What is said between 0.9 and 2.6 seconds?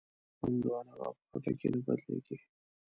په خټکي نه بدلېږي.